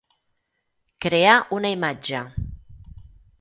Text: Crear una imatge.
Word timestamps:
Crear 1.05 1.35
una 1.59 1.71
imatge. 1.75 2.23